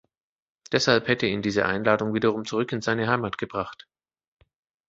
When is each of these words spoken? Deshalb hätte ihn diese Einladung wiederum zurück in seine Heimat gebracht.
Deshalb 0.71 1.07
hätte 1.07 1.27
ihn 1.27 1.43
diese 1.43 1.67
Einladung 1.67 2.15
wiederum 2.15 2.43
zurück 2.43 2.71
in 2.71 2.81
seine 2.81 3.07
Heimat 3.07 3.37
gebracht. 3.37 3.87